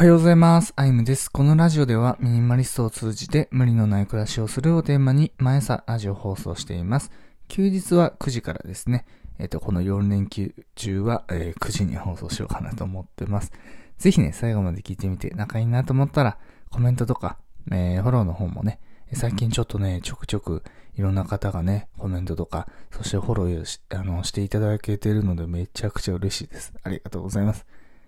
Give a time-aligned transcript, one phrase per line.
[0.00, 0.72] はようございます。
[0.76, 1.30] アイムです。
[1.30, 7.12] このラジオではミニマリストを通じて無理のない暮らしをするをテーマに毎朝ラジオ放送しています。
[7.48, 9.04] 休日は9時からですね。
[9.38, 13.52] えっ、と、この4連休中は、えー9時に放送しようかなと思ってます。
[13.98, 16.38] ぜひね、最後まで聞いてみて仲いいなと思ったら
[16.70, 17.36] コメントとか、
[17.70, 18.80] えーフォローの方もね、
[19.12, 20.62] 最近ちょっとね、ちょくちょく
[20.96, 26.72] いろんな方がね、コメントとか、そしてフォローしあのしていただけてるのでめちゃくちゃ嬉しいです。
[26.84, 27.66] ありがとうございます。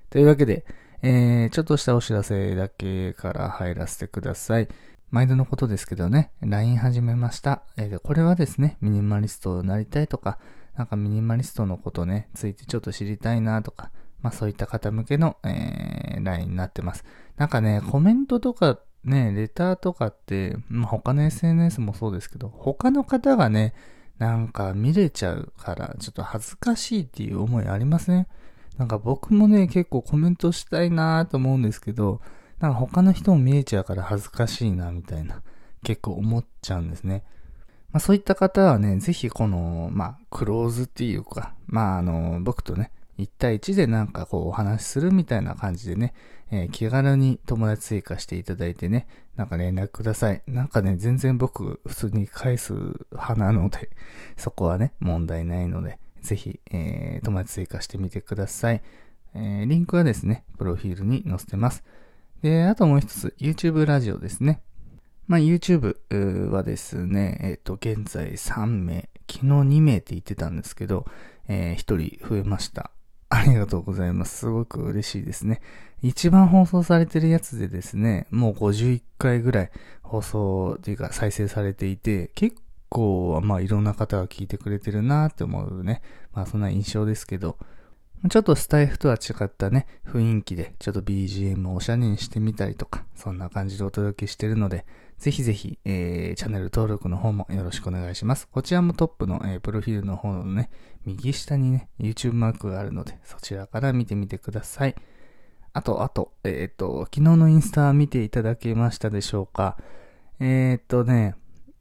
[0.09, 0.64] というわけで、
[1.05, 4.69] えー、ちょっとしたお知らせだけから入らせてください。
[5.10, 7.65] 毎度のことですけどね、LINE 始めました。
[7.77, 10.38] えーこれはですね、ミニマリストになりたいとか、
[10.77, 17.05] なんかミニマリストのことね、ついてちょっと知りたいなとか、まあそういった方向けの、えー、LINE になってます。
[17.37, 23.74] なんかね、コメントとかね、レターとかって、まあ他の SNS もそうですけど、他の方がね、
[24.19, 28.29] なんか見れちゃうから、ちょっと恥ずかしいっていう思いありますね。
[28.78, 32.20] なんか僕もね、結構コメントしたいなと思うんですけど、
[32.58, 35.42] なんか他の人も見えちゃうから恥ずかしいなみたいな、
[35.82, 37.24] 結構思っちゃうんですね。
[37.92, 46.14] まあそういった方はね、ぜひこの、まあクローズっていうか、まああの、僕とね、1対1でなんかこうお話しするみたいな感じでね、
[46.51, 50.42] えー気軽に友達追加していただいてね、なんか連絡ください。
[50.46, 52.73] なんかね、全然僕普通に返す
[53.12, 53.90] 派なので、
[54.36, 58.82] そこはね、問題ないので、ぜひ、えー友達追加してみてください。
[59.34, 61.84] えーリンクはですね、プロフィールに載せてます。
[62.42, 64.62] で、あともう一つ、YouTube ラジオですね。
[65.28, 71.06] まあ、YouTube はですね、えっ、と、現在3名、昨日2名って言ってたんですけど、
[71.48, 72.91] えー1人増えました。
[73.28, 74.41] ありがとうございます。
[74.41, 75.62] すごく嬉しいですね。
[76.03, 79.70] 一番放送されてるやつでですね、もう51回ぐらい
[80.03, 82.56] 放送っていうか再生されていて、結
[82.93, 86.03] 構、まあいろんな方が聞いてくれてるなって思うね。
[86.34, 87.56] まあそんな印象ですけど、
[88.31, 94.87] ちょっとスタイフとは違ったね、雰囲気で、ちょっと BGM をおしゃれにしてみたりとか、そんな感じでお届けしてるので、
[95.19, 98.47] ぜひぜひ、えー、チャンネル登録の方もよろしくお願いします。
[98.47, 100.70] こちらもトップの、えープロフィールの方のね、
[101.04, 104.94] 右下にね、YouTube マークがあるので、そちらから見てみてください。
[105.72, 109.78] あと、あと、えっ、と、昨日のインスタ見ていただけましたでしょうか
[110.38, 111.34] えっ、とね、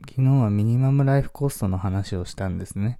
[0.09, 3.00] 昨日はミニマムライフコストの話をしたんですね。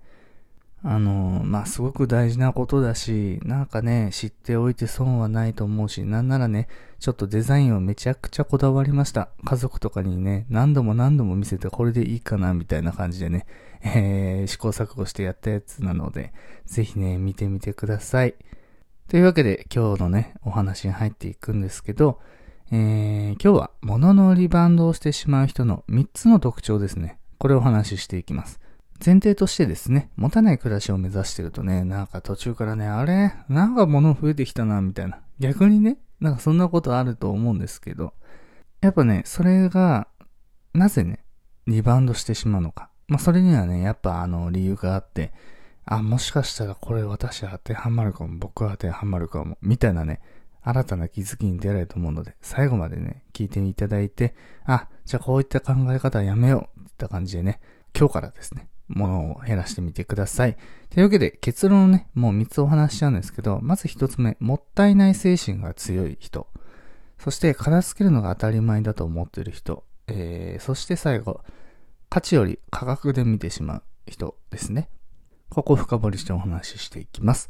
[0.84, 6.68] あの、まあ、すごく大事なことだし、なんかね、知っておいて損はないと思うし、なんならね、
[7.00, 9.30] ちょっとデザインをめちゃくちゃこだわりました。
[9.46, 13.46] 家族とかにね、何度も何度も見せてこれでいいかな、みたいな感じでね、
[13.84, 16.34] えー、試行錯誤してやったやつなので、
[16.66, 18.34] ぜひね、見てみてください。
[19.08, 22.20] というわけで、今日のね、お話に入っていくんですけど、
[22.74, 27.20] えー、今日は物のリバウンドをしてしまう人の3つの特徴ですね。
[27.38, 28.62] これをお話ししていきます。
[29.06, 33.34] 前提としてですね、持たない暮らしを目指してるとね、なんか途中からね、あれ？
[33.50, 35.20] なんか物増えてきたな、みたいな。
[35.38, 38.14] 逆にね、なんかそんなことあると思うんですけど、
[38.80, 40.08] やっぱね、それが、
[40.74, 41.26] なぜね、
[41.68, 42.90] リバウンドしてしまうのか。
[43.10, 45.34] まあ、それにはね、やっぱあの理由があって、
[45.84, 50.22] あ、もしかしたらこれ私当てはまるかも、僕は当てはまるかも、みたいなね、
[50.64, 54.36] 新たな気づきに出られると思うので、最後までね、聞いていただいて、
[54.66, 57.60] あ、じゃあこういった考え方はやめよう、っていった感じでね、
[57.98, 60.58] 今日からですね、物を減らしてみてください。
[60.90, 66.48] というわけで、結論をね、もう3つお話ししちゃうんですけど、まず1つ目、もったいない精神が強い人。
[67.18, 69.84] そして、片付けるのが当たり前だと思っている人。
[70.08, 71.42] えー、そして最後、
[72.10, 74.90] 価値より価格で見てしまう人ですね。
[75.50, 77.50] ここを深掘りしてお話ししていきます。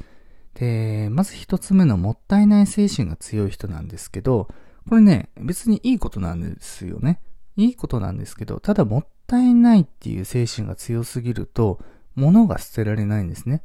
[0.56, 4.48] で、まず一つ目のもったいない精神が強い人なんですけど、
[4.90, 7.22] これね、別にいいことなんですよね。
[7.56, 11.80] いいことなんですけど、ただもったいないっていう精神が強すぎると、
[12.16, 13.64] 物が捨てられないんですね。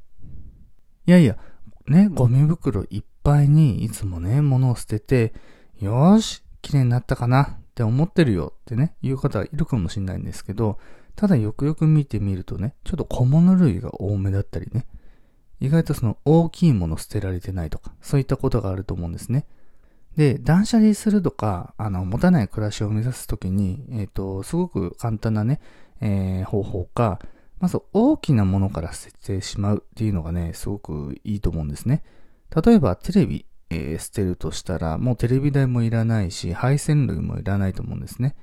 [1.07, 1.37] いやいや、
[1.89, 5.35] ね、ゴミ袋いっぱいにいつもね、物を捨てて、
[5.81, 10.79] よーし、綺麗になったかなって思ってるよってね、いう方いるかもしれないんですけど、
[11.15, 14.87] ただよくよく見てみるとね、ちょっと小物類が多めだったりね、
[15.61, 19.47] 意外とその大きいもの捨てられてないとか、そういったことがあると思うんですね。
[20.17, 25.60] で、断捨離するとか、あの、持たない暮らしを目指すときに、えっ、と、すごく簡単なね、
[26.01, 27.21] えー方法か、
[27.59, 32.03] まず大きなものから捨ててしまうっていうのがね、すごくいいと思うんですね。
[32.65, 38.36] 例えば、テレビ、えー捨てるとしたら、もうテレビ台もいらないし、配線類もいらないと思うんですね。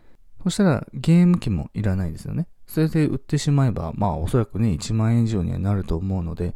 [0.43, 2.47] そしたら、ゲーム機もいらないですよね。
[2.67, 6.53] それで売ってしまえば、まあ、おそらくね、1万円以上にはなると思うので、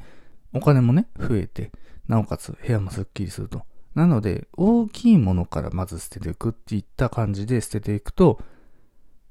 [0.54, 1.72] お金もね、増えて、
[2.08, 3.64] なおかつ部屋もスッキリすると。
[3.96, 8.40] なので、大きいものからまず捨てていくっていった感じで捨てていくと、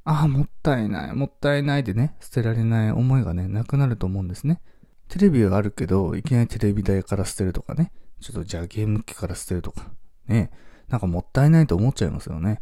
[0.05, 4.61] ああ、もったいない、もったいないでね、捨てられない思いがね、なくなると思うんですね。
[5.09, 9.91] テレビがあるけど、いきなりテレビ台から捨てるとかね、ちょっとじゃあゲーム機から捨てるとか、
[10.29, 10.51] ね、
[10.89, 12.61] なんかもったいないと思っちゃいますよね。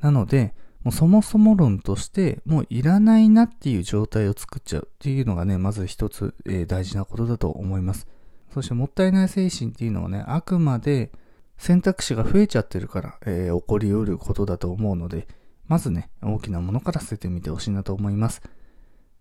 [0.00, 0.54] なので、
[0.86, 8.06] もうそもそも論として、もういらないなっていう状態を作っちゃうっていうのがね、まず一つ、えー、大事なことだと思います。
[8.54, 11.10] そしてもったいない精神っていうのはね、あくまで
[11.58, 15.26] 選択肢が増えちゃってるから、えー、起こり得ることだと思うので、
[15.66, 18.40] まずね、大きなものから捨ててみてほしいなと思います。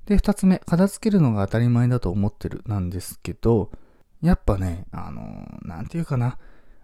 [0.06, 3.72] で、二つ目、片付けるのが当たり前だと思ってるなんですけど、
[4.22, 6.38] やっぱね、あのー、なんていうかな、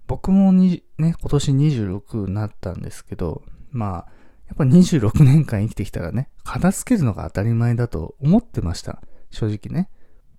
[0.08, 4.21] 僕もに、ね、今年26になったんですけど、まあ、
[4.52, 9.02] やっぱ26年間生きてきたらね、片付けるのが当たり前だと思ってました。
[9.30, 9.90] 正直ね。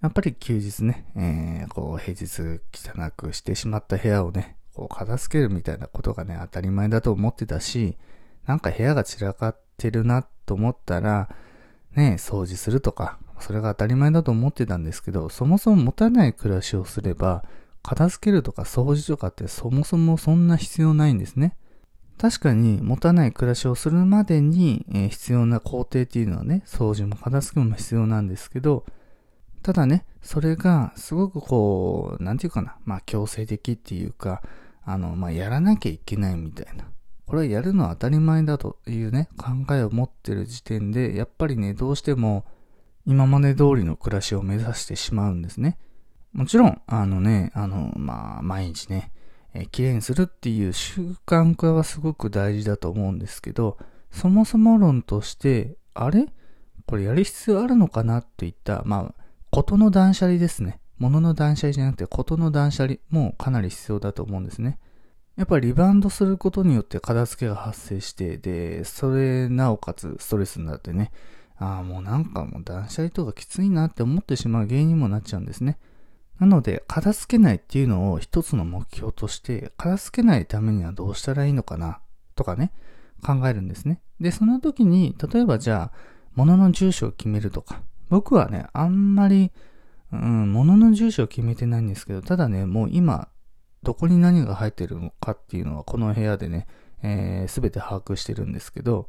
[0.03, 7.97] やっぱり休日ね、えー、こう、平日汚くしてしまった部屋をね、こう、片付けるみたいなことがね、当たり前だと思ってたし、
[8.45, 11.31] なんか部屋が散らかってるなと思ったら、
[11.97, 17.45] ね、掃除するとか、それが当たり前だと思ってたんですけど、そもそも持たない暮らしをすれば、
[17.83, 21.57] 片付けるとか掃除とかってそもそもそんな必要ないんですね。
[22.23, 28.87] 確かに持たない暮らしをするまでに、え必要な工程っていうのはね、掃除も片付けも必要なんですけど、
[29.65, 34.41] ただね、それがすごくこう、なんていうかな、まあ強制的っていうか、
[34.85, 36.85] あの、まあやらなきゃいけないみたいな。
[37.27, 42.45] これはやるのは当たり前だというね、考えを持ってる時点で、やっぱりね、どうしても
[43.05, 45.77] 今まで通りの暮らしを目指してしまうんですね。
[46.33, 49.11] もちろん、あのね、あの、まあ、毎日ね、
[49.55, 53.79] え、綺麗にするっていう習慣化はすごく大事だと思うんですけど、
[54.11, 56.27] そもそも論として、あれ？
[56.87, 60.81] これやる必要あるのかなっていった、まあ、ことの断捨離ですね。
[60.99, 64.79] 物の断捨離じゃなくて、ことの断捨離もかなり必要だと思うんですね。
[65.37, 71.11] やっぱりリバウンドすることによって片付けが発生して、で、それなおかつストレスになってね、
[71.57, 75.79] ああ、もうなんかもう断捨離とかきついなって思ってしまう原因にもなっちゃうんですね。
[76.43, 82.01] なので、片付けないっていうのを一つの目標として、片付けないためにはどうしたらいいのかな、
[82.35, 82.73] とかね、
[83.25, 84.03] 考えるんですね。
[84.21, 85.99] で、その時に、例えばじゃあ、
[86.35, 89.53] 物の住所を決めるとか、僕はね、あんまり、
[90.13, 93.29] うん、物の住所を決めてないんですけど、ただね、もう今、
[93.85, 96.67] どこに何が入ってるのかっていうのはこの部屋でね、
[97.05, 99.09] えー、全て把握してるんですけど、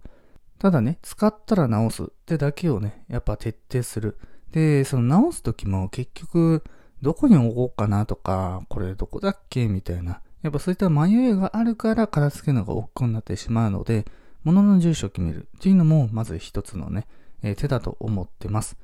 [0.60, 4.20] ただね、使ったら直すってだけをね、やっぱ徹底する。
[4.52, 6.64] で、その直すときも結局、
[7.04, 9.68] どこに置こうかなとか、これどこだっけ？
[9.68, 10.22] みたいな。
[10.42, 14.06] やっぱそういった迷いがあるから片付けるのが億劫になってしまうので、
[14.44, 17.06] 物の住所を決めるっていうのも、まず一つのね、
[17.42, 18.78] えー、手だと思ってます。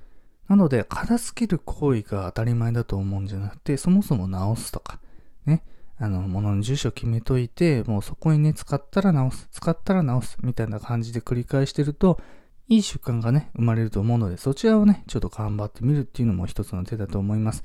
[0.50, 5.00] なので、片付ける行為が当たり前だと思うんじゃなくて、そもそも直すとか、
[5.46, 5.64] ね、
[5.98, 12.20] あの、物の住所決めといて、もうそこにね、使ったら直す、使ったら直す、みたいな感じで繰り返してると、
[12.68, 17.64] いい習慣がね、生まれると思うので、そちらをね、ちょっと頑張ってみるっていうのも一つの手だと思います。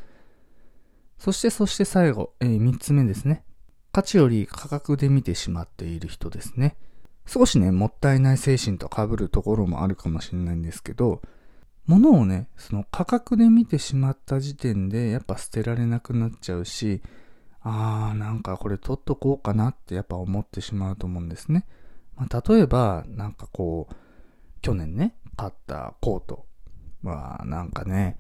[1.18, 3.44] そして、そして最後、えー、三つ目ですね。
[3.92, 6.76] 価値より価格で見てしまっている人ですね。
[7.26, 11.22] 少しね、もったいない精神と被るところもあるかもしれないんですけど、
[11.86, 17.02] 物をね、その価格で見てしまった時点で、やっぱ捨てられなくなっちゃうし、
[17.60, 21.66] あー、なんかこれ取っとこうかなってやっぱ思ってしまうと思うんですね。
[22.16, 23.94] まあ、例えば、なんかこう、
[24.60, 26.46] 去年ね、買ったコート
[27.02, 28.18] は、なんかね、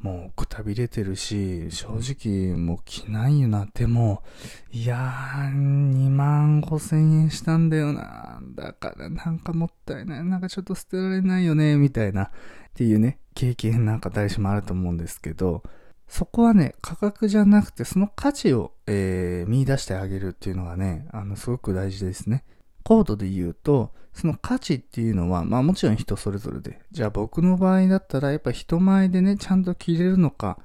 [0.00, 3.66] もうくたびれてるし、正直もう着ないよな。
[3.72, 4.22] でも、
[4.70, 8.40] いやー、2万5千円したんだよな。
[8.54, 10.24] だからなんかもったいない。
[10.24, 12.24] なんかちょっと捨てられないよね、みたいな。
[12.24, 12.30] っ
[12.74, 15.62] ていうね、経験なんか誰しもあると思うんですけど、
[16.08, 22.44] そこはね、価格じゃなくて、その価値を、えー、見出してあげるっていうのがね、あの、すごく大事ですね。
[22.86, 26.78] コードで言うと、その価値っていうのは、まあもちろん人それぞれで。
[26.92, 30.64] じゃあ僕の場合だったら、やっぱ人前でね、ちゃんと着れるのか、っ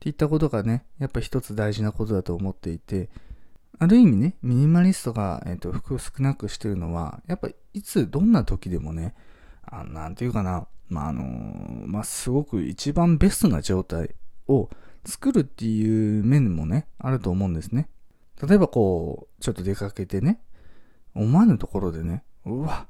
[0.00, 3.08] ていったことがね、やっぱ一つ大事なことだと思っていて、
[3.78, 9.14] ある意味ね、ミニマリストが、えっ、ー、と、服を少なくしてるのは、やっぱいつ、どんな時でもね、
[9.64, 14.14] あなんていうかな、まあ、あのー、まあ、すごく一番ベストな状態
[14.46, 14.68] を
[15.06, 17.88] 作るっていう面もね、あると思うんですね。
[18.46, 20.42] 例えばこう、ちょっと出かけてね、
[21.14, 22.86] 思わぬところでね、うわ、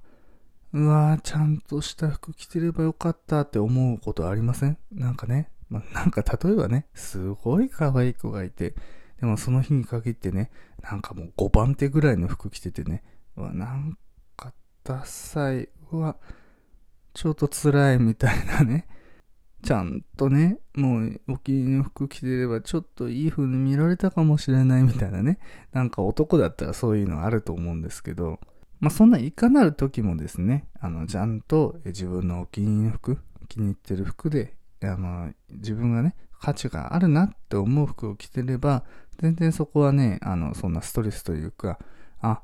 [0.73, 4.79] うわちゃんとした服着てればよかったって思うことありません？
[4.91, 8.75] なんかね、まあ、なんか例えばね、すごい可愛い子がいて、
[9.21, 10.50] でもその日に限ってね、
[10.83, 13.05] なんかもう5番手ぐらいの服着ててね、
[13.37, 13.97] うわ、なん
[14.37, 14.52] か
[14.85, 16.17] ダサい、うわ、
[17.14, 18.87] ちょっと辛いみたいなね、
[19.62, 25.38] ちゃんとね、もうお気に入りの服着てればちょっといい風に見られたかもしれないみたいなね。
[25.73, 28.40] なんか男だったらそういうのあると思うんですけど、
[28.81, 38.85] まあそんないかなる時もですね、あの、ちゃんと自分のお気に入りの服、気に入ってる服で、あの、自分がね、価値があるなって思う服を着てれば、
[39.19, 41.78] 全然そこはね、あの、そんなストレスというか、
[42.21, 42.42] あ、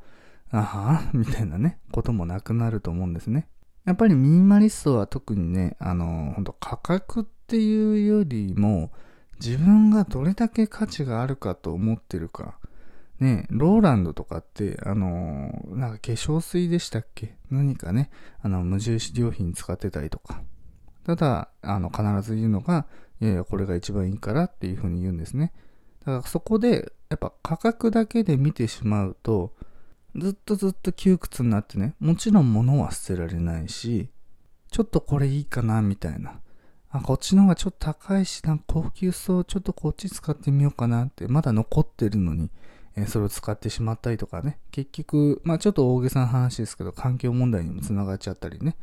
[0.52, 3.48] ああ、みたいなね、こともなくなると思うんですね。
[3.88, 8.92] やっぱりミニマリストは特にね、あの、本当価格っていうよりも、
[9.40, 12.58] 自分がどれだけ価値があるかと思ってるか。
[13.18, 17.38] ね、ローランドとかって、あの、なんか化粧水でしたっけ？
[17.50, 18.10] 何かね、
[18.42, 20.42] あの、無印良品使ってたりとか。
[21.04, 22.84] ただ、あの、必ず言うのが、
[23.22, 25.54] いやいや、これが一番いいからっていうふうに言うんですね。
[26.00, 29.54] だからそこで、やっぱ価格だけで見てしまうと、
[30.18, 34.08] ずっとずっと窮屈になってね、もちろん物は捨てられないし、
[34.70, 36.40] ちょっとこれいいかな、みたいな。
[36.90, 42.50] あ、こっちの方がちょっと高いし、なんか高級そう、ちょっとこっち使ってみようかなって、まだ残ってるのに、
[42.96, 44.58] えー、それを使ってしまったりとかね。
[44.70, 48.76] 結局、まあちょっと大げさな話ですけど、環境問題にもつながっちゃったりね。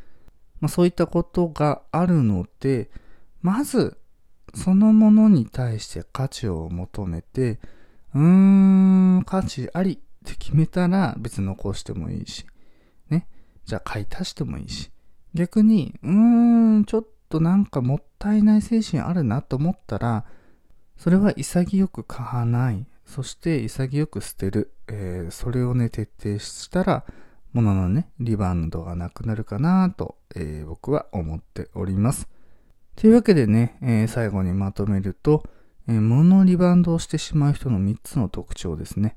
[0.61, 2.89] まあそういったことがあるので、
[3.41, 3.97] まず、
[4.53, 7.59] そのものに対して価値を求めて、
[8.13, 12.45] うーん、価値ありって決めたら別に残してもいいし、
[13.09, 13.27] ね。
[13.65, 14.91] じゃあ買い足してもいいし。
[15.33, 20.25] 逆に、うーん、ちょっとなんかもったいない精神あるなと思ったら、
[20.97, 22.85] それは潔く買わない。
[23.05, 24.73] そして潔く捨てる。
[24.87, 27.05] えー、それをね、徹底したら、
[27.53, 32.27] 物のね、リバウンドがなくなるかなと、えー、僕は思っております。
[32.95, 35.43] というわけでね、えー、最後にまとめると、
[35.87, 39.15] えー、物のリバウンドをしてしまう人の3つの特徴ですね。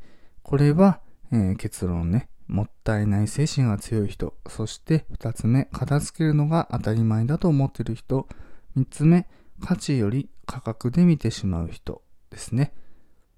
[0.49, 4.33] これは、えー、結論ね、もったいない精神が強い人。
[4.49, 8.27] そして2つ目、片付けるのが当たり前だと思ってる人。
[8.75, 9.29] 3つ目、
[9.61, 12.01] 価値より価格で見てしまう人
[12.31, 12.73] ですね。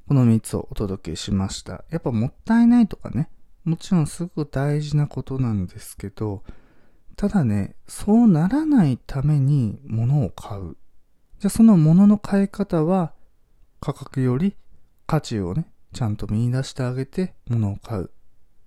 [0.07, 1.85] この3つをお届けしました。
[1.91, 3.29] やっぱもったいないとかね、
[3.65, 6.45] もちろんすごく大事なことなんですけど、
[7.17, 10.77] ただね、そうならないために物を買う。
[11.41, 13.15] じゃあその物の買い方は
[13.81, 14.55] 価格より
[15.09, 18.11] 価値をね、ちゃんと見出してあげて物を買う。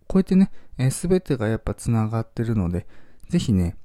[0.07, 0.51] こうやってね、
[0.91, 2.85] す、え、べ、てがやっぱ繋がってるので、
[3.29, 3.77] ぜひね、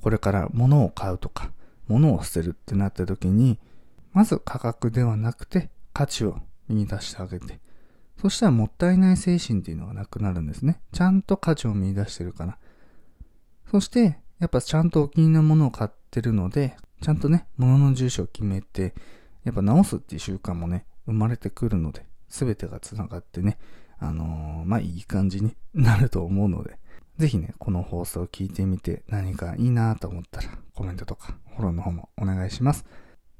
[0.00, 1.52] これから物を買うとか、
[1.88, 3.58] 物を捨てるってなった時に、
[4.12, 7.60] まず価格ではなくて価値を見出してあげて、
[8.20, 10.80] そしたらもったいない精神っていうのがなくなるんですね。
[10.92, 12.58] ちゃんと価値を見出してるから。
[13.70, 18.94] そして、やっぱちゃんとお気に入りのものを買ってるので、ちゃんとね、物の住所を決めて、
[19.44, 23.58] やっぱ直すっていう習慣もね、生まれてくるので、すべてが繋がってね、
[23.98, 26.78] あのー、まあ、いい感じに なると思うので、
[27.18, 32.86] ぜひね、この放送を聞いてみて何かいいなと思ったら、コメントとか、フォローの方もお願いします。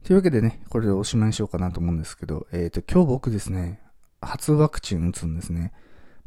[0.04, 3.80] というわけでね、これでおしまいにしようかなと思うんですけど、えっ、ー、と、今日僕ですね、
[4.20, 5.72] 初ワクチン打つんですね。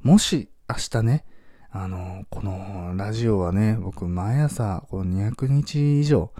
[0.01, 1.25] もし明日ね、
[1.69, 6.31] あの、このラジオはね、僕毎朝この200日以上、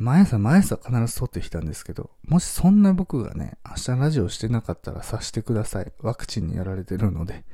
[0.00, 5.92] 毎朝毎朝必ず撮ってきたんですけど、もしそんな僕がね、明日ラジオしてなかったら察してください。
[6.00, 7.44] ワクチンにやられてるので。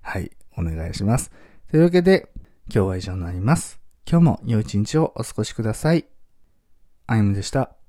[0.00, 1.30] はい、お願いします。
[1.70, 2.28] というわけで、
[2.74, 3.80] 今日は以上になります。
[4.04, 6.06] 今日も良い一日をお過ごしください。
[7.06, 7.81] アイムでした。